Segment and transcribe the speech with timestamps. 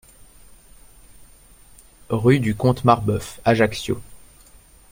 [2.09, 4.01] Rue du Comte Marbeuf, Ajaccio